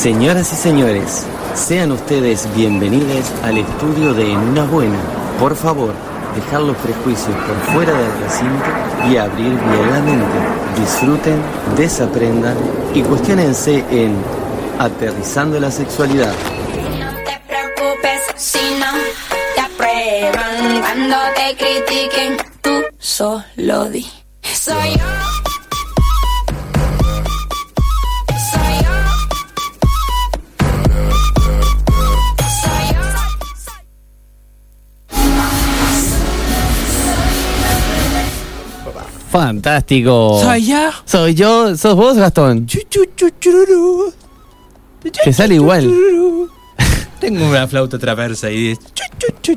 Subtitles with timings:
[0.00, 4.98] Señoras y señores, sean ustedes bienvenidos al estudio de En Una Buena.
[5.38, 5.92] Por favor,
[6.34, 10.80] dejar los prejuicios por fuera del recinto y abrir bien la mente.
[10.80, 11.42] Disfruten,
[11.76, 12.56] desaprendan
[12.94, 14.16] y cuestionense en
[14.78, 16.32] Aterrizando la Sexualidad.
[16.98, 18.52] No te preocupes
[19.54, 22.38] te aprueban cuando te critiquen.
[22.62, 24.10] Tú solo di.
[24.40, 25.29] Soy yo.
[39.30, 40.40] Fantástico.
[40.42, 40.90] Soy yo.
[41.04, 41.76] Soy yo.
[41.76, 42.66] ¿Sos vos, Gastón?
[42.66, 44.12] Chu, chu, chu, chururu.
[45.24, 45.92] Te sale igual.
[47.20, 48.50] Tengo una flauta traversa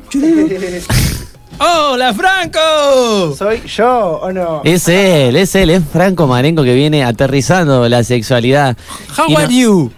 [0.10, 0.50] chururu.
[1.60, 3.36] ¡Hola, Franco!
[3.38, 4.62] ¿Soy yo o no?
[4.64, 8.76] Es él, es él, es Franco Marenco que viene aterrizando la sexualidad.
[9.18, 9.92] How Y no- are you?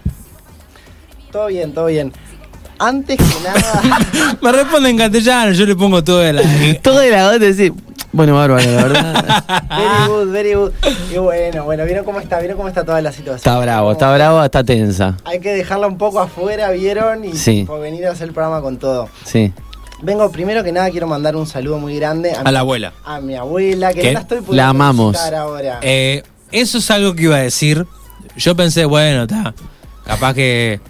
[1.32, 2.12] Todo bien, todo bien.
[2.78, 6.42] Antes que nada, Me responde en castellano, yo le pongo todo de la.
[6.82, 7.72] Todo de la de decir.
[8.16, 9.44] Bueno, bárbaro, la verdad.
[9.68, 10.72] very good, very good.
[11.12, 12.38] Y bueno, bueno, ¿vieron cómo está?
[12.38, 13.36] ¿Vieron cómo está toda la situación?
[13.36, 15.16] Está bravo, está bravo, está tensa.
[15.24, 17.24] Hay que dejarla un poco afuera, ¿vieron?
[17.26, 17.64] Y Sí.
[17.66, 19.10] por venir a hacer el programa con todo.
[19.24, 19.52] Sí.
[20.02, 22.92] Vengo, primero que nada, quiero mandar un saludo muy grande a, A mi, la abuela.
[23.04, 24.06] a mi abuela, que ¿Qué?
[24.08, 25.16] no la estoy pudiendo La amamos.
[25.16, 25.78] ahora.
[25.82, 26.22] Eh,
[26.52, 27.86] eso es algo que iba a decir.
[28.36, 29.54] Yo pensé, bueno, está.
[30.06, 30.80] Capaz que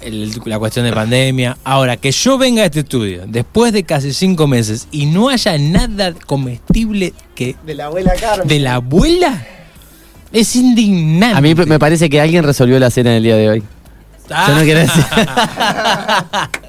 [0.00, 1.56] el- la cuestión de pandemia.
[1.64, 5.56] Ahora, que yo venga a este estudio después de casi cinco meses y no haya
[5.58, 8.48] nada comestible que de la abuela Carmen.
[8.48, 9.46] de la abuela,
[10.32, 11.36] es indignante.
[11.36, 13.62] A mí me parece que alguien resolvió la cena del día de hoy.
[14.30, 14.46] Ah.
[14.48, 15.04] Yo no quiero decir.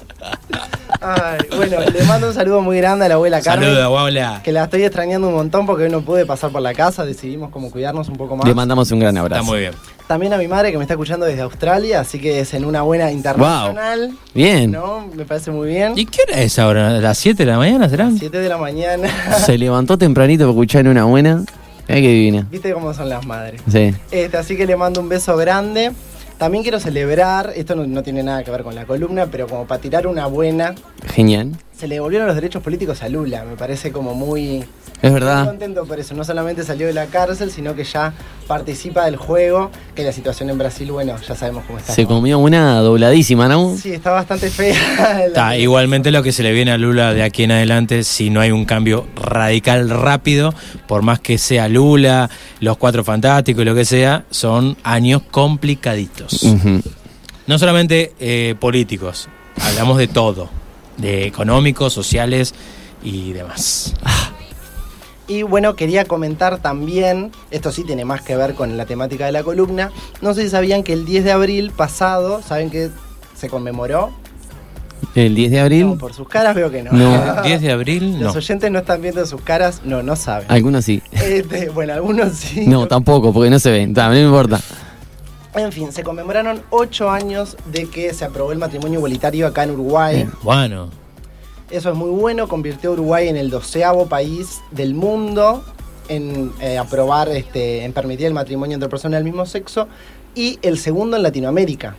[1.00, 3.68] Ay, bueno, le mando un saludo muy grande a la abuela Carmen.
[3.68, 4.40] Saludos, abuela.
[4.44, 7.50] Que la estoy extrañando un montón porque hoy no pude pasar por la casa, decidimos
[7.50, 8.46] como cuidarnos un poco más.
[8.46, 9.40] Le mandamos un gran abrazo.
[9.40, 9.72] Está muy bien.
[10.06, 12.82] También a mi madre que me está escuchando desde Australia, así que es en una
[12.82, 14.12] buena internacional.
[14.34, 14.70] Bien.
[14.70, 15.08] ¿No?
[15.14, 15.94] Me parece muy bien.
[15.96, 16.88] ¿Y qué hora es ahora?
[16.88, 18.16] ¿A las 7 de la mañana serán?
[18.16, 19.08] 7 de la mañana.
[19.44, 21.44] Se levantó tempranito para escuchar una buena.
[21.88, 22.46] Ay, qué divina.
[22.50, 23.60] ¿Viste cómo son las madres?
[23.70, 23.94] Sí.
[24.10, 25.92] Este, así que le mando un beso grande.
[26.42, 29.80] También quiero celebrar, esto no, tiene nada que ver con la columna, pero como para
[29.80, 30.74] tirar una buena,
[31.06, 31.52] Genial.
[31.82, 33.42] Se le devolvieron los derechos políticos a Lula.
[33.42, 35.46] Me parece como muy, Es Muy verdad.
[35.46, 36.14] contento por eso.
[36.14, 38.14] No solamente salió de la cárcel, sino que ya
[38.46, 39.68] participa del juego.
[39.96, 41.92] Que la situación en Brasil, bueno, ya sabemos cómo está.
[41.92, 42.08] Se ¿no?
[42.10, 43.76] comió una dobladísima, ¿no?
[43.76, 45.24] Sí, está bastante fea.
[45.26, 48.40] Está, igualmente lo que se le viene a Lula de aquí en adelante, si no
[48.40, 50.54] hay un cambio radical rápido,
[50.86, 56.46] por más que sea Lula, los cuatro fantásticos y lo que sea, son años complicaditos.
[57.48, 59.28] No solamente eh, políticos,
[59.60, 60.48] hablamos de todo,
[60.96, 62.54] de económicos, sociales
[63.02, 63.94] y demás.
[65.28, 69.32] Y bueno, quería comentar también, esto sí tiene más que ver con la temática de
[69.32, 69.90] la columna.
[70.20, 72.90] No sé si sabían que el 10 de abril pasado, ¿saben que
[73.34, 74.12] se conmemoró?
[75.14, 75.86] El 10 de abril.
[75.86, 76.92] No, por sus caras veo que no.
[76.92, 77.42] No.
[77.44, 78.26] 10 de abril, no.
[78.26, 80.50] Los oyentes no están viendo sus caras, no, no saben.
[80.50, 81.02] Algunos sí.
[81.12, 82.66] Este, bueno, algunos sí.
[82.66, 83.92] No, tampoco, porque no se ven.
[83.92, 84.60] No me importa.
[85.54, 89.72] En fin, se conmemoraron ocho años de que se aprobó el matrimonio igualitario acá en
[89.72, 90.26] Uruguay.
[90.42, 90.88] Bueno,
[91.70, 95.62] Eso es muy bueno, convirtió a Uruguay en el doceavo país del mundo
[96.08, 99.88] en eh, aprobar, este, en permitir el matrimonio entre personas del mismo sexo
[100.34, 101.94] y el segundo en Latinoamérica.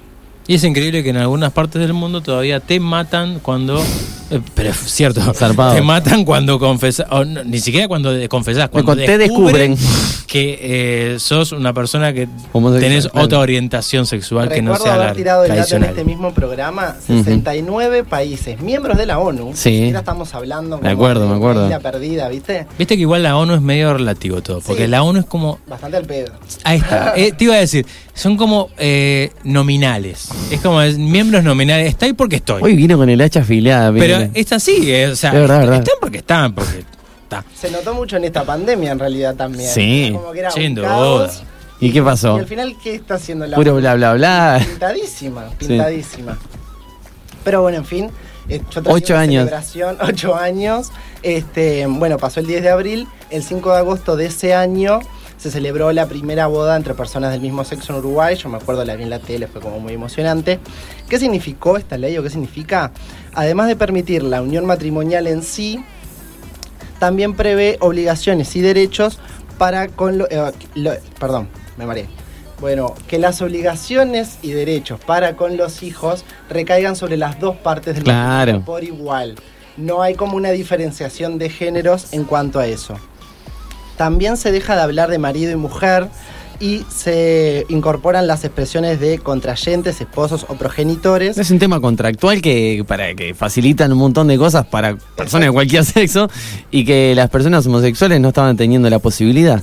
[0.47, 3.79] y es increíble que en algunas partes del mundo todavía te matan cuando...
[4.29, 5.73] eh, pero es cierto, Zarpado.
[5.75, 9.77] te matan cuando confesas, no, ni siquiera cuando cuando, Cuando te descubren.
[10.33, 10.57] Que
[11.13, 12.27] eh, sos una persona que
[12.79, 13.25] tenés claro.
[13.27, 16.33] otra orientación sexual que no Recuerdo sea haber la tirado el dato en este mismo
[16.33, 17.19] programa, Ujú.
[17.19, 19.51] 69 países, miembros de la ONU.
[19.53, 19.69] Sí.
[19.77, 21.65] Siquiera estamos hablando Me acuerdo, de me una acuerdo.
[21.65, 22.65] isla perdida, ¿viste?
[22.79, 24.87] Viste que igual la ONU es medio relativo todo, porque Sí.
[24.89, 25.59] la ONU es como...
[25.67, 26.31] Bastante al pedo.
[26.63, 31.43] Ahí está, eh, te iba a decir, son como eh, nominales, es como es- miembros
[31.43, 32.59] nominales, está ahí porque estoy.
[32.63, 33.93] Hoy vino con el hacha afilada.
[33.93, 35.77] Pero es así, eh, o sea, Es verdad, verdad.
[35.77, 36.83] están porque están, porque
[37.55, 39.69] Se notó mucho en esta pandemia en realidad también.
[39.69, 40.87] Sí, Como que era sin un duda.
[40.87, 41.43] caos.
[41.79, 42.37] ¿Y qué pasó?
[42.37, 44.61] Y al final, ¿qué está haciendo la Puro bla bla bla.
[44.65, 46.37] Pintadísima, pintadísima.
[47.43, 48.09] Pero bueno, en fin.
[48.47, 49.43] eh, yo Ocho años.
[49.45, 50.91] celebración, ocho años.
[51.23, 53.07] Este, bueno, pasó el 10 de abril.
[53.29, 54.99] El 5 de agosto de ese año
[55.37, 58.37] se celebró la primera boda entre personas del mismo sexo en Uruguay.
[58.37, 60.59] Yo me acuerdo, la vi en la tele, fue como muy emocionante.
[61.09, 62.91] ¿Qué significó esta ley o qué significa?
[63.33, 65.83] Además de permitir la unión matrimonial en sí,
[67.03, 69.19] también prevé obligaciones y derechos
[69.57, 72.07] para con lo- eh, lo- perdón, me mareé.
[72.61, 77.95] Bueno, que las obligaciones y derechos para con los hijos recaigan sobre las dos partes
[77.95, 78.61] del Claro.
[78.61, 79.35] por igual.
[79.75, 82.95] No hay como una diferenciación de géneros en cuanto a eso.
[83.97, 86.07] También se deja de hablar de marido y mujer
[86.59, 91.37] y se incorporan las expresiones de contrayentes, esposos o progenitores.
[91.37, 95.53] Es un tema contractual que para que facilitan un montón de cosas para personas de
[95.53, 96.29] cualquier sexo
[96.71, 99.61] y que las personas homosexuales no estaban teniendo la posibilidad.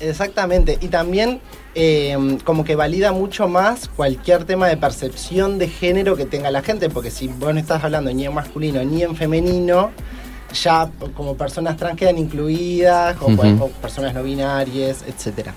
[0.00, 1.40] Exactamente, y también
[1.74, 6.62] eh, como que valida mucho más cualquier tema de percepción de género que tenga la
[6.62, 9.90] gente, porque si vos no estás hablando ni en masculino ni en femenino,
[10.62, 13.64] ya como personas trans quedan incluidas, o, Ujú.
[13.64, 15.52] o personas no binarias, etcétera.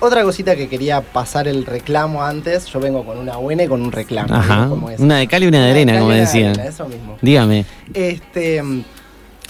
[0.00, 3.82] Otra cosita que quería pasar el reclamo antes, yo vengo con una buena y con
[3.82, 4.88] un reclamo.
[4.98, 6.50] Una de cal y una de arena, como de decían.
[6.52, 7.18] arena, eso mismo.
[7.20, 7.64] Dígame.
[7.94, 8.62] Este,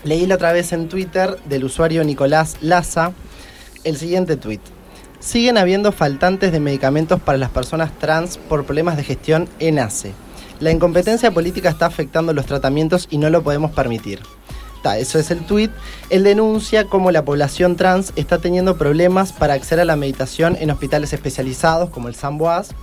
[0.05, 3.13] leí la otra vez en Twitter del usuario Nicolás Laza
[3.85, 4.61] el siguiente tweet.
[5.21, 10.13] Siguen habiendo faltantes de medicamentos para las personas trans por problemas de gestión en ACE.
[10.61, 14.21] La incompetencia política está afectando los tratamientos y no lo podemos permitir.
[14.83, 15.71] Ta, eso es el tweet.
[16.11, 20.71] Él denuncia cómo la población trans está teniendo problemas para acceder a la meditación en
[20.71, 22.75] hospitales especializados como el Samboas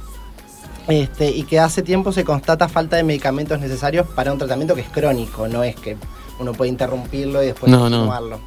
[0.88, 4.82] este, y que hace tiempo se constata falta de medicamentos necesarios para un tratamiento que
[4.82, 5.98] es crónico, no es que
[6.40, 8.40] uno puede interrumpirlo y después No.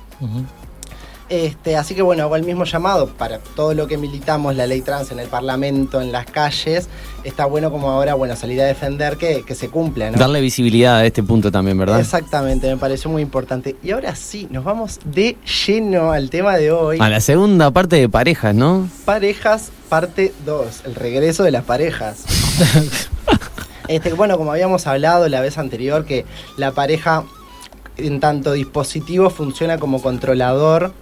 [1.28, 4.80] Este, así que bueno, hago el mismo llamado para todo lo que militamos la ley
[4.80, 6.88] trans en el Parlamento, en las calles.
[7.22, 10.18] Está bueno como ahora, bueno, salir a defender que, que se cumpla, ¿no?
[10.18, 12.00] Darle visibilidad a este punto también, ¿verdad?
[12.00, 13.76] Exactamente, me pareció muy importante.
[13.82, 15.36] Y ahora sí, nos vamos de
[15.66, 16.98] lleno al tema de hoy.
[17.00, 18.88] A la segunda parte de parejas, ¿no?
[19.04, 22.24] Parejas, parte 2, el regreso de las parejas.
[23.88, 26.24] este, bueno, como habíamos hablado la vez anterior, que
[26.56, 27.24] la pareja
[27.98, 30.92] en tanto dispositivo funciona como controlador.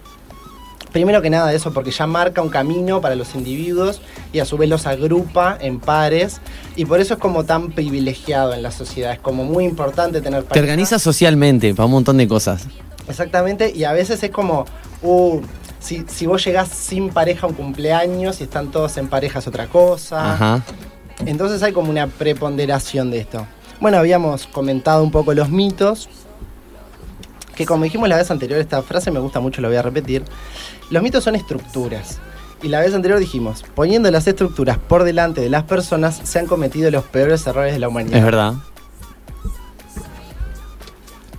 [0.91, 4.01] Primero que nada eso, porque ya marca un camino para los individuos
[4.31, 6.39] y a su vez los agrupa en pares.
[6.75, 9.11] Y por eso es como tan privilegiado en la sociedad.
[9.13, 10.63] Es como muy importante tener Te pareja.
[10.63, 12.67] organizas socialmente para un montón de cosas.
[13.07, 14.65] Exactamente, y a veces es como,
[15.01, 15.39] uh,
[15.79, 19.47] si, si vos llegás sin pareja a un cumpleaños y están todos en pareja es
[19.47, 20.33] otra cosa.
[20.33, 20.63] Ajá.
[21.25, 23.45] Entonces hay como una preponderación de esto.
[23.79, 26.09] Bueno, habíamos comentado un poco los mitos,
[27.57, 30.23] que como dijimos la vez anterior, esta frase me gusta mucho, lo voy a repetir.
[30.91, 32.19] Los mitos son estructuras.
[32.61, 36.45] Y la vez anterior dijimos, poniendo las estructuras por delante de las personas, se han
[36.45, 38.19] cometido los peores errores de la humanidad.
[38.19, 38.53] Es verdad.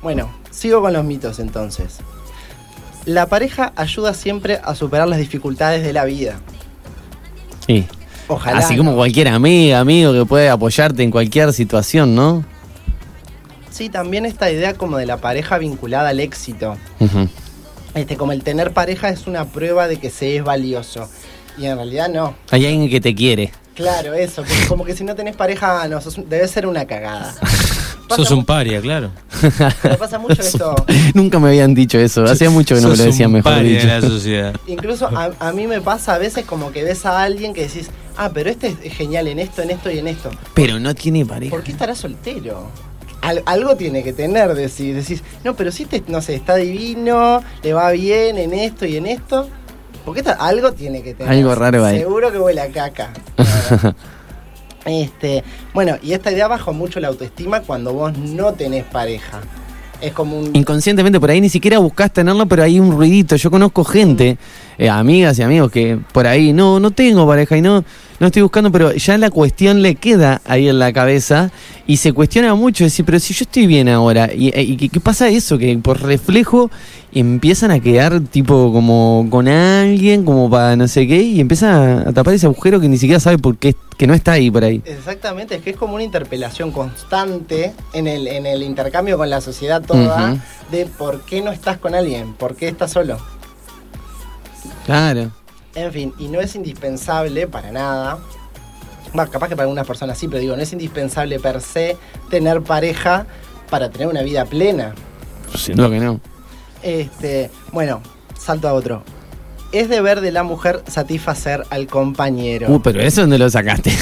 [0.02, 1.98] Bueno, sigo con los mitos entonces.
[3.04, 6.40] La pareja ayuda siempre a superar las dificultades de la vida.
[7.64, 7.86] Sí.
[8.26, 8.58] Ojalá.
[8.58, 12.44] Así como cualquier amiga, amigo que puede apoyarte en cualquier situación, ¿no?
[13.70, 16.76] Sí, también esta idea como de la pareja vinculada al éxito.
[17.94, 21.08] Este, como el tener pareja es una prueba de que se es valioso.
[21.56, 22.34] Y en realidad no.
[22.50, 23.52] Hay alguien que te quiere.
[23.74, 24.42] Claro, eso.
[24.68, 27.34] como que si no tenés pareja, no, sos un- debe ser una cagada.
[28.08, 29.10] Pasa Sos un paria, claro.
[29.82, 30.74] pero pasa mucho esto.
[31.14, 32.24] Nunca me habían dicho eso.
[32.24, 33.86] Hacía mucho que no me lo decían mejor paria dicho.
[33.86, 34.54] de la sociedad.
[34.66, 37.90] Incluso a, a mí me pasa a veces como que ves a alguien que decís,
[38.16, 40.30] ah, pero este es genial en esto, en esto y en esto.
[40.54, 41.50] Pero no tiene pareja.
[41.50, 42.70] ¿Por qué estará soltero?
[43.28, 47.42] Al- algo tiene que tener, decís, decís, no, pero si este, no sé, está divino,
[47.62, 49.48] le va bien en esto y en esto.
[50.06, 51.30] Porque esta- algo tiene que tener.
[51.30, 51.98] Algo raro ahí.
[51.98, 53.12] Seguro que huele a caca.
[54.86, 55.44] este,
[55.74, 59.40] bueno, y esta idea baja mucho la autoestima cuando vos no tenés pareja.
[60.00, 60.56] Es como un.
[60.56, 63.36] Inconscientemente por ahí ni siquiera buscas tenerlo, pero hay un ruidito.
[63.36, 64.38] Yo conozco gente,
[64.78, 67.84] eh, amigas y amigos que por ahí no, no tengo pareja y no,
[68.20, 71.50] no estoy buscando, pero ya la cuestión le queda ahí en la cabeza
[71.86, 72.84] y se cuestiona mucho.
[72.84, 75.58] Decir, pero si yo estoy bien ahora, ¿y, y qué- qué pasa eso?
[75.58, 76.70] Que por reflejo
[77.12, 82.12] empiezan a quedar tipo como con alguien, como para no sé qué, y empiezan a
[82.12, 84.82] tapar ese agujero que ni siquiera sabe por qué, que no está ahí por ahí.
[84.84, 89.40] Exactamente, es que es como una interpelación constante en el, en el intercambio con la
[89.40, 90.36] sociedad toda
[90.70, 93.18] de por qué no estás con alguien, por qué estás solo.
[94.88, 95.30] Claro.
[95.74, 98.18] En fin, y no es indispensable para nada.
[99.12, 101.98] Bueno, capaz que para algunas personas sí, pero digo, no es indispensable per se
[102.30, 103.26] tener pareja
[103.68, 104.94] para tener una vida plena.
[105.54, 106.20] Sin duda que no.
[106.82, 108.00] Este, bueno,
[108.38, 109.02] salto a otro.
[109.72, 112.68] Es deber de la mujer satisfacer al compañero.
[112.72, 113.92] Uh, pero eso dónde lo sacaste.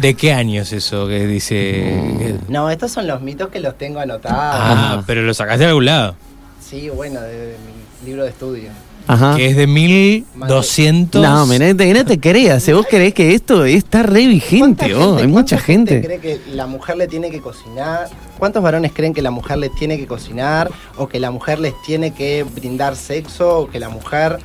[0.00, 2.36] ¿De qué años eso que dice?
[2.48, 4.36] No, estos son los mitos que los tengo anotados.
[4.36, 5.04] Ah, Ah.
[5.06, 6.16] pero lo sacaste de algún lado.
[6.60, 7.56] Sí, bueno, de, de
[8.02, 8.70] mi libro de estudio.
[9.06, 9.36] Ajá.
[9.36, 11.22] Que es de 1200.
[11.22, 12.62] No, no te, creas.
[12.62, 16.02] Si vos creés que esto está re vigente, ¿Cuánta oh, hay mucha gente.
[16.02, 18.08] cree que la mujer le tiene que cocinar?
[18.38, 20.70] ¿Cuántos varones creen que la mujer le tiene que cocinar?
[20.96, 23.60] ¿O que la mujer les tiene que brindar sexo?
[23.60, 24.38] ¿O que la mujer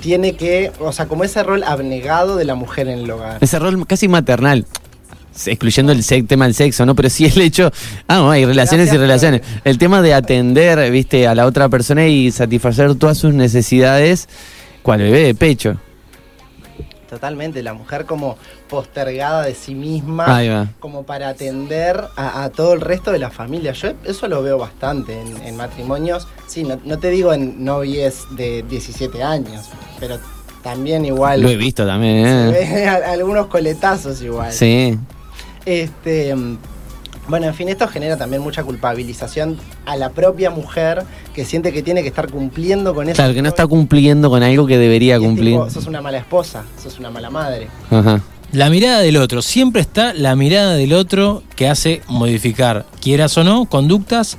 [0.00, 0.72] tiene que.
[0.80, 3.38] O sea, como ese rol abnegado de la mujer en el hogar?
[3.40, 4.66] Ese rol casi maternal.
[5.48, 6.94] Excluyendo el tema del sexo, ¿no?
[6.94, 7.70] Pero sí el hecho.
[8.08, 9.42] Ah, no, hay relaciones y relaciones.
[9.64, 14.28] El tema de atender, viste, a la otra persona y satisfacer todas sus necesidades,
[14.82, 15.76] cual bebé de pecho.
[17.08, 20.68] Totalmente, la mujer como postergada de sí misma, Ahí va.
[20.78, 23.72] como para atender a, a todo el resto de la familia.
[23.72, 28.26] Yo eso lo veo bastante en, en matrimonios, sí, no, no te digo en novies
[28.36, 30.18] de 17 años, pero
[30.62, 31.40] también igual...
[31.42, 32.74] Lo he visto también, se ¿eh?
[32.74, 34.52] ve algunos coletazos igual.
[34.52, 34.96] Sí.
[35.66, 36.34] Este,
[37.28, 41.82] bueno, en fin, esto genera también mucha culpabilización a la propia mujer que siente que
[41.82, 43.16] tiene que estar cumpliendo con eso.
[43.16, 45.58] Claro, que no está cumpliendo con algo que debería cumplir.
[45.70, 47.68] sos una mala esposa, sos una mala madre.
[47.90, 48.20] Ajá.
[48.52, 53.44] La mirada del otro, siempre está la mirada del otro que hace modificar, quieras o
[53.44, 54.38] no, conductas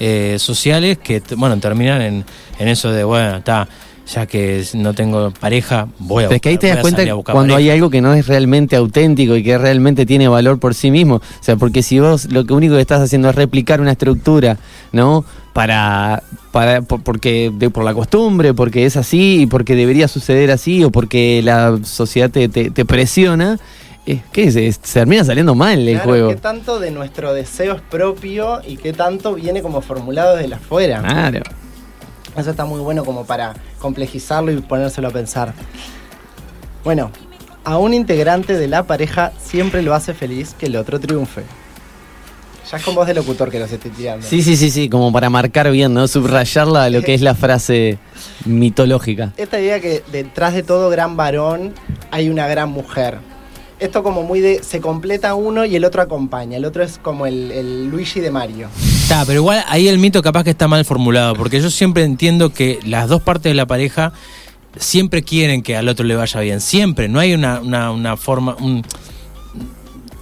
[0.00, 2.24] eh, sociales que, bueno, terminan en,
[2.58, 3.68] en eso de, bueno, está,
[4.06, 7.54] ya que no tengo pareja, voy a Pero es que ahí te das cuenta cuando
[7.56, 11.16] hay algo que no es realmente auténtico y que realmente tiene valor por sí mismo.
[11.16, 14.56] O sea, porque si vos lo que único que estás haciendo es replicar una estructura,
[14.92, 15.24] ¿no?
[15.52, 20.50] Para, para por, porque de- por la costumbre, porque es así y porque debería suceder
[20.50, 23.58] así o porque la sociedad te, te- te presiona,
[24.06, 24.54] ¿qué es?
[24.54, 26.28] Se termina saliendo mal el Claro, juego.
[26.30, 30.56] ¿Qué tanto de nuestro deseo es propio y qué tanto viene como formulado desde la
[30.56, 31.00] afuera?
[31.02, 31.42] Claro.
[32.36, 35.52] Eso está muy bueno como para complejizarlo y ponérselo a pensar.
[36.84, 37.10] Bueno,
[37.64, 41.42] a un integrante de la pareja siempre lo hace feliz que el otro triunfe.
[42.70, 44.26] Ya es con voz de locutor que los estoy tirando.
[44.26, 46.08] Sí, sí, sí, sí, como para marcar bien, ¿no?
[46.08, 47.98] Subrayarla a lo que es la frase
[48.46, 49.32] mitológica.
[49.36, 51.74] Esta idea que detrás de todo gran varón
[52.10, 53.18] hay una gran mujer.
[53.78, 56.56] Esto como muy de se completa uno y el otro acompaña.
[56.56, 58.68] El otro es como el, el Luigi de Mario.
[59.12, 62.50] Está, pero igual ahí el mito capaz que está mal formulado, porque yo siempre entiendo
[62.50, 64.14] que las dos partes de la pareja
[64.78, 68.56] siempre quieren que al otro le vaya bien, siempre, no hay una, una, una forma...
[68.58, 68.82] Un,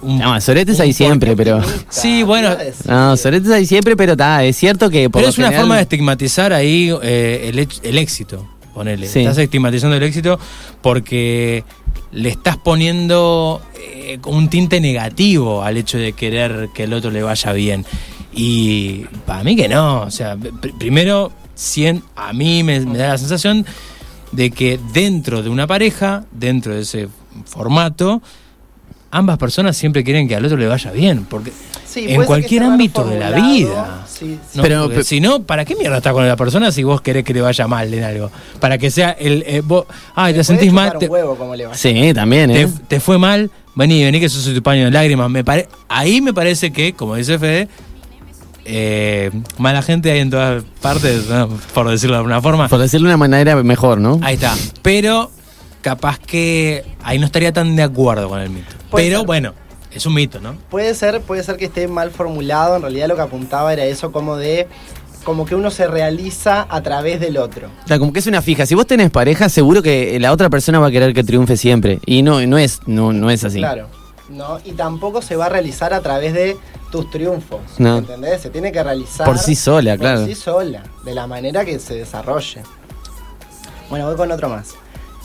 [0.01, 1.61] un- No, soretes hay siempre, pero...
[1.87, 2.53] Sí, bueno.
[2.85, 5.75] No, soretes hay siempre, pero está, es cierto que por Pero es una general- forma
[5.77, 9.07] de estigmatizar ahí eh, el, el éxito, ponele.
[9.07, 9.19] Sí.
[9.19, 10.37] Estás estigmatizando el éxito
[10.81, 11.63] porque
[12.11, 17.23] le estás poniendo eh, un tinte negativo al hecho de querer que el otro le
[17.23, 17.85] vaya bien.
[18.33, 20.01] Y para mí que no.
[20.01, 23.65] O sea, pr- primero, sien- a mí me, me da la sensación
[24.31, 27.09] de que dentro de una pareja, dentro de ese
[27.45, 28.21] formato,
[29.11, 31.25] ambas personas siempre quieren que al otro le vaya bien.
[31.25, 31.51] Porque
[31.85, 34.05] Sí, en cualquier ámbito de la vida.
[34.07, 34.57] Sí, sí.
[34.57, 37.01] No, Pero- porque pe- si no, ¿para qué mierda estás con la persona si vos
[37.01, 38.31] querés que le vaya mal en algo?
[38.61, 39.43] Para que sea el.
[39.45, 39.85] eh, vos,
[40.15, 40.97] ay, te sentís mal.
[40.97, 41.73] Te, huevo como le va.
[41.75, 42.67] Sí, también, te- ¿eh?
[42.87, 43.51] te fue mal.
[43.75, 45.29] Vení, vení que eso es tu paño de lágrimas.
[45.29, 47.67] Me pare, ahí me parece que, como dice Fede,
[48.65, 51.49] eh, mala gente hay en todas partes, ¿no?
[51.73, 52.67] por decirlo de alguna forma.
[52.67, 54.19] Por decirlo de una manera mejor, ¿no?
[54.23, 54.55] Ahí está.
[54.81, 55.31] Pero
[55.81, 58.67] capaz que ahí no estaría tan de acuerdo con el mito.
[58.89, 59.27] Puede Pero ser.
[59.27, 59.53] bueno,
[59.91, 60.55] es un mito, ¿no?
[60.69, 62.75] Puede ser, puede ser que esté mal formulado.
[62.75, 64.67] En realidad lo que apuntaba era eso como de
[65.23, 67.69] como que uno se realiza a través del otro.
[67.85, 68.65] O sea, como que es una fija.
[68.65, 71.99] Si vos tenés pareja, seguro que la otra persona va a querer que triunfe siempre.
[72.05, 73.59] Y no, no es, no, no es así.
[73.59, 73.87] Claro.
[74.29, 74.59] ¿no?
[74.63, 76.57] Y tampoco se va a realizar a través de
[76.91, 77.61] tus triunfos.
[77.79, 77.97] No.
[77.99, 78.41] ¿Entendés?
[78.41, 80.19] Se tiene que realizar Por sí sola, claro.
[80.19, 82.61] Por sí sola, de la manera que se desarrolle.
[83.89, 84.75] Bueno, voy con otro más.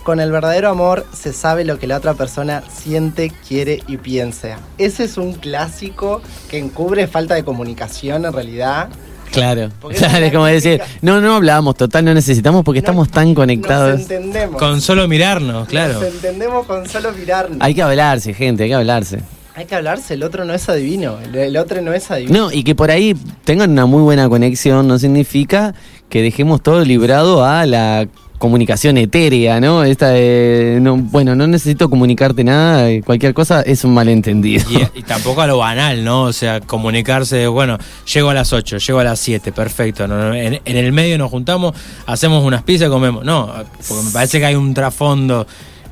[0.03, 4.59] Con el verdadero amor se sabe lo que la otra persona siente, quiere y piensa.
[4.79, 8.89] Ese es un clásico que encubre falta de comunicación en realidad.
[9.33, 9.71] Claro.
[9.99, 13.93] Claro, es como decir, no, no hablamos, total, no necesitamos porque No- estamos tan conectados.
[13.93, 14.57] Nos entendemos.
[14.61, 15.95] Con solo mirarnos, claro.
[15.95, 17.59] Nos entendemos con solo mirarnos.
[17.61, 19.21] Hay que hablarse, gente, hay que hablarse.
[19.57, 21.19] Hay que hablarse, el otro no es adivino.
[21.19, 22.39] El, el otro no es adivino.
[22.39, 25.75] No, y que por ahí tengan una muy buena conexión no significa
[26.11, 28.07] que dejemos todo librado a la
[28.39, 29.83] comunicación etérea, ¿no?
[29.83, 34.63] Esta de, no, bueno, no necesito comunicarte nada, cualquier cosa es un malentendido.
[34.71, 36.25] Y, y tampoco a lo banal, ¿no?
[36.25, 37.79] O sea, comunicarse, de, bueno,
[38.13, 40.07] llego a las 8, llego a las 7, perfecto.
[40.07, 43.25] no, en, en el medio nos juntamos, hacemos unas pizzas y comemos.
[43.25, 43.51] No,
[43.89, 45.47] porque me parece que hay un trasfondo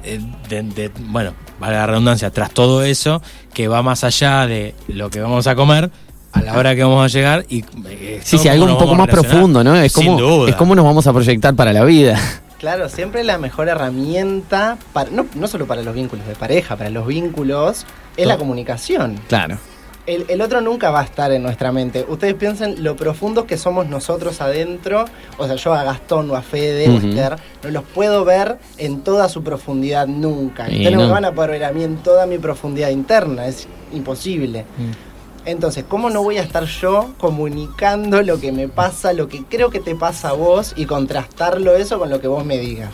[0.05, 4.75] eh, de, de- bueno, vale la redundancia, tras todo eso, que va más allá de
[4.89, 5.91] lo que vamos a comer
[6.33, 8.95] a la hora que vamos a llegar y eh, Sí, sí, cómo algo un poco
[8.97, 9.77] más profundo, ¿no?
[9.77, 10.51] Es Sin como, duda.
[10.51, 12.19] es como nos vamos a proyectar para la vida.
[12.59, 16.89] Claro, siempre la mejor herramienta, para, no, no solo para los vínculos de pareja, para
[16.91, 17.85] los vínculos,
[18.17, 19.21] es la comunicación.
[19.29, 19.59] Claro.
[20.07, 22.05] El, el otro nunca va a estar en nuestra mente.
[22.07, 25.07] Ustedes piensen lo profundos que somos nosotros adentro.
[25.39, 27.07] O sea, yo a Gastón o a Fede o a Ujú.
[27.09, 30.71] Esther no los puedo ver en toda su profundidad nunca.
[30.71, 33.47] Y Ustedes no me van a poder ver a mí en toda mi profundidad interna.
[33.47, 34.67] Es imposible.
[34.77, 35.49] Mm.
[35.49, 39.71] Entonces, ¿cómo no voy a estar yo comunicando lo que me pasa, lo que creo
[39.71, 42.93] que te pasa a vos y contrastarlo eso con lo que vos me digas?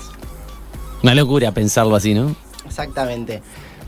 [1.02, 2.34] Una locura pensarlo así, ¿no?
[2.66, 3.42] Exactamente.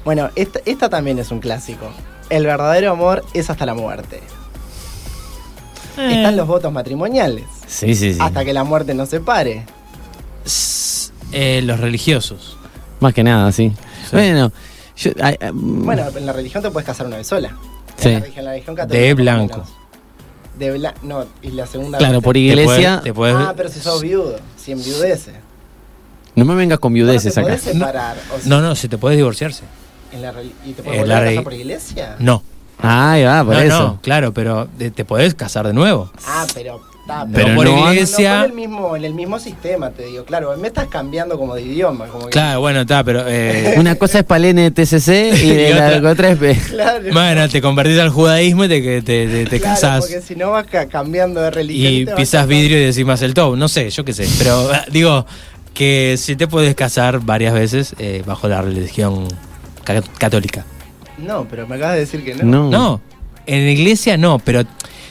[0.04, 1.86] Bueno, esta, esta también es un clásico.
[2.32, 4.20] El verdadero amor es hasta la muerte.
[5.98, 7.44] Eh, Están los votos matrimoniales.
[7.66, 8.18] Sí, sí, sí.
[8.20, 9.66] Hasta que la muerte nos separe.
[10.46, 12.56] s- eh, los religiosos.
[13.00, 13.72] Más que nada, sí.
[14.12, 14.50] Bueno,
[14.96, 17.50] yo, ay, ay, Bueno, en la religión te puedes casar una vez sola.
[17.98, 18.08] Sí.
[18.08, 19.64] En la religión, en la religión católica, De blanco.
[20.58, 20.98] De blanco.
[21.02, 22.66] No, y la segunda claro, vez por Te iglesia.
[22.74, 25.32] puedes- te puedes- Ah, pero si sos viudo, si enviudece.
[26.34, 27.58] No me vengas con viudeces no, te acá.
[27.60, 28.16] podés separar.
[28.34, 29.64] o sea, No, no, si te puedes divorciarse.
[30.12, 30.32] En la
[30.64, 32.16] ¿Y te En puedes volver la a casar por iglesia?
[32.18, 32.42] No.
[32.78, 33.78] Ahí va, por no, eso.
[33.80, 36.10] no, claro, pero de- te podés casar de nuevo.
[36.26, 36.80] Ah, pero.
[37.02, 40.06] está, Pero por no- no- iglesia- No, en, el mismo, en el mismo sistema, te
[40.06, 40.24] digo.
[40.24, 42.06] Claro, me estás cambiando como de idioma.
[42.06, 43.22] Como que- Claro, bueno, está, pero.
[43.28, 45.08] eh, Una cosa es Palene TCC
[45.44, 46.58] y, de Y la otra- otra es.
[46.70, 47.04] Claro.
[47.12, 50.00] bueno, te convertís al judaísmo y te, te, te, te Claro, casás.
[50.00, 51.92] Porque si no vas ca- cambiando de religión.
[51.92, 53.56] Y pisas vidrio y decís más el top.
[53.56, 54.26] No sé, yo qué sé.
[54.38, 55.24] Pero ah, digo
[55.72, 59.26] que si te puedes casar varias veces eh, bajo la religión
[59.84, 60.64] ca- católica.
[61.18, 62.44] No, pero me acabas de decir que no.
[62.44, 62.70] No.
[62.70, 63.00] No,
[63.46, 64.62] en la iglesia no, pero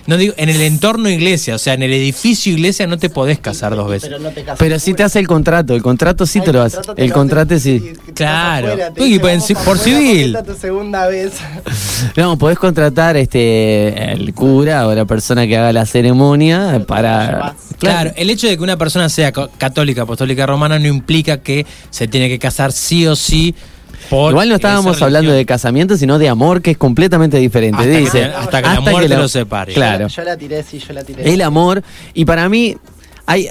[0.08, 3.38] no digo en el entorno iglesia, o sea, en el edificio iglesia no te podés
[3.40, 4.10] casar dos veces.
[4.10, 4.58] Pero no te casas.
[4.58, 6.78] Pero si te hace el contrato, el contrato sí Ah, te lo hace.
[6.96, 7.94] te El contrato sí.
[8.16, 8.68] Claro.
[8.70, 10.36] afuera, te Y dice, por- civil.
[10.36, 11.34] esta es tu segunda vez.
[12.18, 17.56] No, podés contratar este el cura o la persona que haga la ceremonia para.
[17.78, 22.08] Claro, el hecho de que una persona sea católica, apostólica romana no implica que se
[22.08, 23.54] tiene que casar sí o sí
[24.12, 27.78] por Igual no estábamos hablando de casamiento, sino de amor, que es completamente diferente.
[27.80, 29.74] Hasta que Dice, te- hasta que la muerte los separe.
[29.74, 30.08] Claro.
[30.08, 31.34] Yo la tiré, sí, yo la tiré.
[31.34, 31.82] El amor,
[32.14, 32.76] y para mí,
[33.26, 33.48] hay,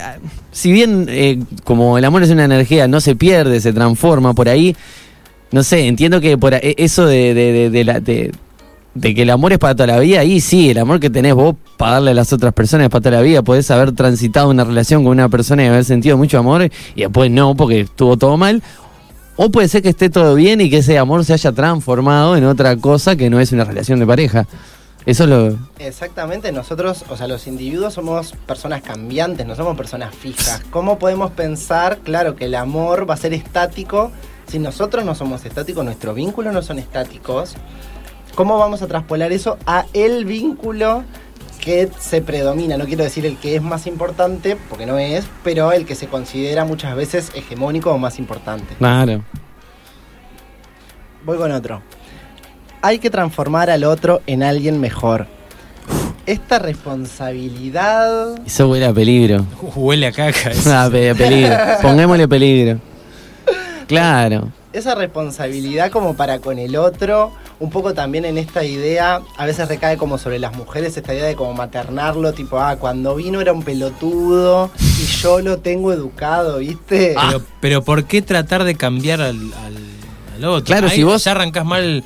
[0.52, 4.48] si bien eh, como el amor es una energía, no se pierde, se transforma por
[4.48, 4.76] ahí,
[5.50, 8.30] no sé, entiendo que por ahí- eso de, de, de- de la, de,
[8.94, 11.34] de que el amor es para toda la vida, ahí sí, el amor que tenés
[11.34, 14.50] vos para darle a las otras personas es para toda la vida, podés haber transitado
[14.50, 16.64] una relación con una persona y haber sentido mucho amor
[16.94, 18.62] y después no, porque estuvo todo mal.
[19.42, 22.44] O puede ser que esté todo bien y que ese amor se haya transformado en
[22.44, 24.46] otra cosa que no es una relación de pareja.
[25.06, 25.56] Eso es lo...
[25.78, 30.60] Exactamente, nosotros, o sea, los individuos somos personas cambiantes, no somos personas fijas.
[30.68, 34.12] ¿Cómo podemos pensar, claro, que el amor va a ser estático
[34.46, 37.54] si nosotros no somos estáticos, nuestros vínculos no son estáticos?
[38.34, 41.02] ¿Cómo vamos a traspolar eso a el vínculo
[41.60, 42.76] que se predomina?
[42.76, 46.06] No quiero decir el que es más importante, porque no es, pero el que se
[46.08, 48.74] considera muchas veces hegemónico o más importante.
[48.78, 49.22] Claro.
[51.24, 51.82] Voy con otro.
[52.82, 55.26] Hay que transformar al otro en alguien mejor.
[56.26, 59.44] Esta responsabilidad Eso huele a peligro.
[59.74, 60.50] Huele a caca.
[60.50, 60.70] eso.
[60.72, 61.54] Ah, pe- peligro.
[61.82, 62.78] Pongámosle peligro.
[63.86, 64.52] Claro.
[64.72, 69.68] esa responsabilidad como para con el otro, un poco también en esta idea, a veces
[69.68, 73.52] recae como sobre las mujeres, esta idea de como maternarlo, tipo, ah, cuando vino era
[73.52, 77.14] un pelotudo y yo lo tengo educado, ¿viste?
[77.28, 79.76] Pero, pero ¿por qué tratar de cambiar al, al,
[80.36, 80.64] al otro?
[80.64, 82.02] Claro, Ahí si vos- ya arrancás mal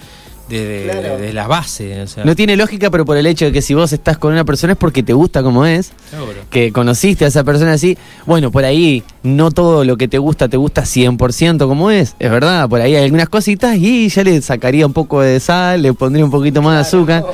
[0.49, 1.19] de, de, Claro.
[1.19, 2.03] de la base.
[2.03, 4.33] O sea, No tiene lógica, pero por el hecho de que si vos estás con
[4.33, 6.33] una persona es porque te gusta como es, seguro.
[6.51, 10.49] que conociste a esa persona así, bueno, por ahí no todo lo que te gusta
[10.49, 14.41] te gusta 100% como es, es verdad, por ahí hay algunas cositas y ya le
[14.43, 17.25] sacaría un poco de sal, le pondría un poquito más de azúcar,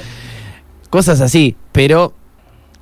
[0.89, 2.13] cosas así, pero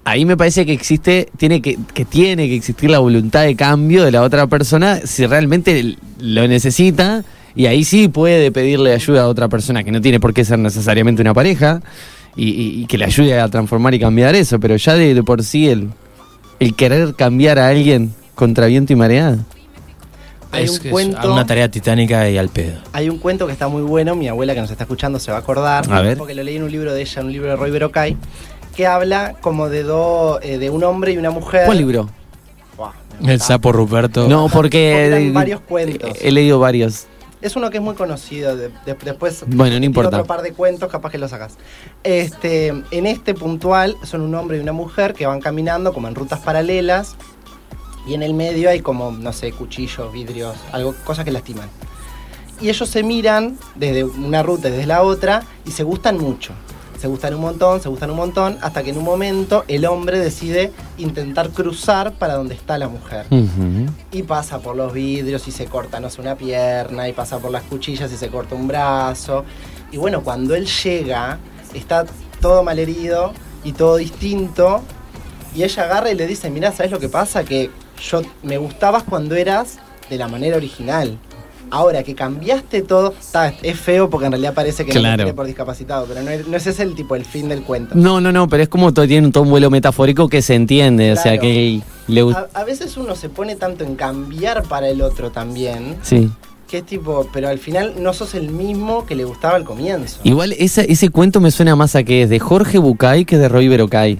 [0.04, 4.04] ahí me parece que existe, tiene que, que tiene que existir la voluntad de cambio
[4.04, 9.28] de la otra persona si realmente lo necesita y ahí sí puede pedirle ayuda a
[9.28, 11.80] otra persona que no tiene por qué ser necesariamente una pareja
[12.36, 15.22] y, y- y que le ayude a transformar y cambiar eso, pero ya de, de
[15.22, 15.88] por sí el,
[16.60, 19.36] el querer cambiar a alguien contra viento y marea.
[20.50, 22.78] Hay es, un es cuento- una tarea titánica y al pedo.
[22.92, 25.38] Hay un cuento que está muy bueno, mi abuela que nos está escuchando se va
[25.38, 26.16] a acordar, A ver.
[26.16, 28.16] porque lo leí en un libro de ella, un libro de Roy Berocay,
[28.74, 31.66] que habla como de dos, eh, de un hombre y una mujer.
[31.66, 32.08] ¿Cuál libro?
[33.26, 34.28] El sapo Ruperto.
[34.28, 36.12] No, Porque porque eran varios cuentos.
[36.22, 37.06] he leído varios.
[37.40, 38.56] Es uno que es muy conocido.
[38.56, 39.44] de- de- después.
[39.46, 40.08] Bueno, no importa.
[40.18, 41.56] Otro par de cuentos, capaz que lo sacas.
[42.02, 46.14] Este, en este puntual son un hombre y una mujer que van caminando como en
[46.14, 47.16] rutas paralelas.
[48.06, 51.68] Y en el medio hay como, no sé, cuchillos, vidrios, algo, cosas que lastiman.
[52.60, 56.54] Y ellos se miran desde una ruta y desde la otra y se gustan mucho.
[56.98, 60.18] Se gustan un montón, se gustan un montón, hasta que en un momento el hombre
[60.18, 63.26] decide intentar cruzar para donde está la mujer.
[64.10, 67.52] Y pasa por los vidrios y se corta, no sé, una pierna, y pasa por
[67.52, 69.44] las cuchillas y se corta un brazo.
[69.92, 71.38] Y bueno, cuando él llega,
[71.72, 72.04] está
[72.40, 73.32] todo malherido
[73.62, 74.82] y todo distinto.
[75.54, 77.44] Y ella agarra y le dice, mirá, ¿sabes lo que pasa?
[77.44, 77.70] Que
[78.02, 79.78] yo me gustabas cuando eras
[80.10, 81.16] de la manera original.
[81.70, 83.14] Ahora que cambiaste todo,
[83.62, 85.16] es feo porque en realidad parece que no Claro.
[85.16, 87.94] quiere por discapacitado, pero no, es- no ese es el tipo, el fin del cuento.
[87.94, 91.12] No, no, no, pero es como todo tiene todo un vuelo metafórico que se entiende,
[91.12, 92.48] o sea que le gusta.
[92.54, 96.30] A, a veces uno se pone tanto en cambiar para el otro también, Sí.
[96.68, 100.20] Que es tipo, pero al final no sos el mismo que le gustaba al comienzo.
[100.22, 103.48] Igual esa- ese cuento me suena más a que es de Jorge Bucay que de
[103.48, 104.18] Roy Berocay.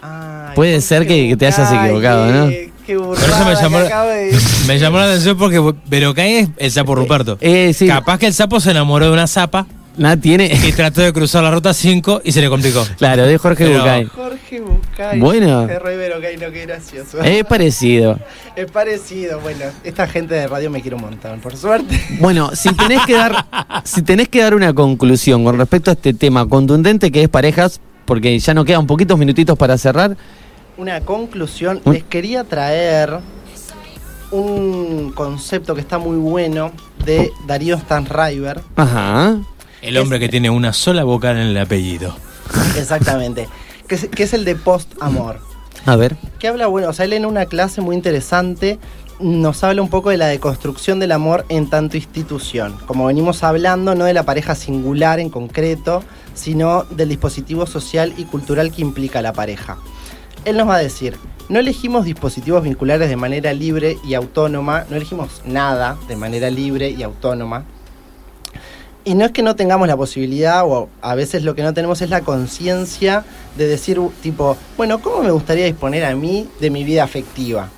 [0.00, 2.50] Ay, Puede ser que- que te hayas equivocado, ¿no?
[2.96, 4.40] Por eso me llamó, que acabo de decir.
[4.66, 7.38] me llamó la atención porque Verocay es el sapo Ruperto.
[7.40, 7.86] Eh, sí.
[7.86, 10.46] Capaz que el sapo se enamoró de una zapa Nada tiene.
[10.46, 12.86] y trató de cruzar la ruta 5 y se le complicó.
[12.98, 14.04] claro, de Jorge Pero- Bucay.
[14.06, 15.18] Jorge Bucay.
[15.20, 15.66] Bueno.
[15.66, 17.20] Qué Rivero no, qué gracioso.
[17.22, 18.18] Es parecido.
[18.56, 21.98] Es parecido, bueno, esta gente de radio me quiere un montón, por suerte.
[22.18, 23.46] Bueno, si tenés que dar,
[23.84, 27.80] si tenés que dar una conclusión con respecto a este tema contundente que es parejas,
[28.04, 30.16] porque ya no quedan poquitos minutitos para cerrar.
[30.80, 33.18] Una conclusión, Un- les quería traer
[34.30, 36.72] un concepto que está muy bueno
[37.04, 38.62] de Darío Stanriver.
[38.76, 39.36] Ajá.
[39.82, 42.16] El hombre que tiene una sola vocal en el apellido.
[42.78, 43.46] Exactamente.
[43.88, 45.40] que, es, que es el de post-amor.
[45.84, 46.16] A ver.
[46.38, 48.78] Que habla, bueno, o sea, él en una clase muy interesante
[49.18, 52.74] nos habla un poco de la deconstrucción del amor en tanto institución.
[52.86, 58.24] Como venimos hablando, no de la pareja singular en concreto, sino del dispositivo social y
[58.24, 59.76] cultural que implica la pareja.
[60.44, 61.16] Él nos va a decir,
[61.50, 66.90] no elegimos dispositivos vinculares de manera libre y autónoma, no elegimos nada de manera libre
[66.90, 67.64] y autónoma.
[69.02, 72.02] Y no es que no tengamos la posibilidad, o a veces lo que no tenemos
[72.02, 73.24] es la conciencia
[73.56, 77.68] de decir, uh, tipo, bueno, ¿cómo me gustaría disponer a mí de mi vida afectiva?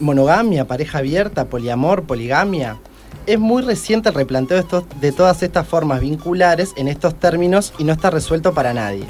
[0.00, 2.78] Monogamia, pareja abierta, poliamor, poligamia.
[3.26, 4.62] Es muy reciente el replanteo
[5.00, 9.06] de, todas estas formas vinculares en estos términos y no está resuelto para nadie.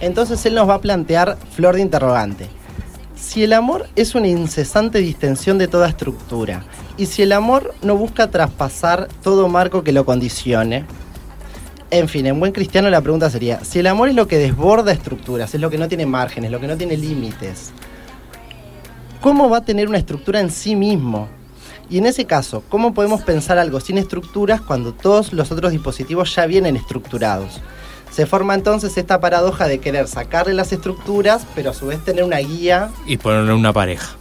[0.00, 2.48] Entonces él nos va a plantear flor de interrogante.
[3.16, 6.64] Si el amor es una incesante distensión de toda estructura,
[6.96, 10.86] y si el amor no busca traspasar todo marco que lo condicione,
[11.90, 14.92] en fin, en buen cristiano la pregunta sería, si el amor es lo que desborda
[14.92, 17.72] estructuras, es lo que no tiene márgenes, lo que no tiene límites,
[19.20, 21.28] ¿cómo va a tener una estructura en sí mismo?
[21.90, 26.34] Y en ese caso, ¿cómo podemos pensar algo sin estructuras cuando todos los otros dispositivos
[26.34, 27.60] ya vienen estructurados?
[28.10, 32.24] Se forma entonces esta paradoja de querer sacarle las estructuras, pero a su vez tener
[32.24, 34.16] una guía Y ponerle una pareja.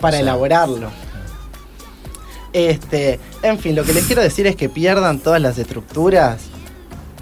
[0.00, 0.88] para elaborarlo.
[2.52, 6.38] Este, en fin, lo que les quiero decir es que pierdan todas las estructuras,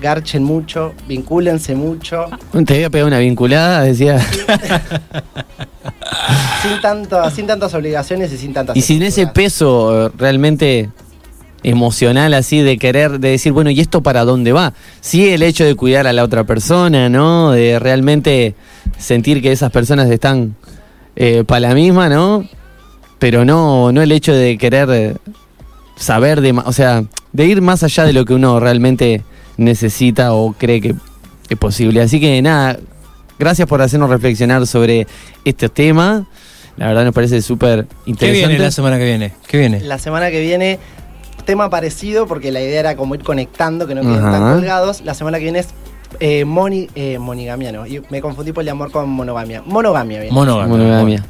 [0.01, 4.21] garchen mucho, vincúlense mucho, Te voy a pegar una vinculada, decía.
[6.63, 10.91] sin, tanto, sin tantas obligaciones y sin tantas Y sin ese peso eh, realmente
[11.65, 14.75] emocional así de querer, de decir, bueno, ¿y esto para dónde va?
[15.01, 17.51] Sí, el hecho de cuidar a la otra persona, ¿no?
[17.51, 18.55] De realmente
[18.99, 20.55] sentir que esas personas están
[21.47, 22.47] para la misma, ¿no?
[23.19, 25.17] Pero no, no el hecho de querer eh,
[25.97, 29.23] saber de, o sea, de ir más allá de lo que uno realmente
[29.57, 30.95] necesita o cree que
[31.49, 32.01] es posible.
[32.01, 32.79] Así que nada,
[33.39, 35.07] gracias por hacernos reflexionar sobre
[35.45, 36.27] este tema.
[36.77, 38.49] La verdad nos parece súper ¿Qué interesante.
[38.49, 39.33] viene la semana que viene?
[39.47, 39.81] ¿Qué viene?
[39.81, 40.79] La semana que viene,
[41.45, 45.03] tema parecido, porque la idea era como ir conectando, que no queden tan colgados.
[45.03, 45.69] La semana que viene es
[46.21, 47.87] eh, moni, eh, monigamia, ¿no?
[47.87, 49.63] Y me confundí por el amor con monogamia.
[49.65, 50.35] Monogamia, bien.
[50.35, 50.77] Monogamia.
[50.77, 51.25] Monogamia.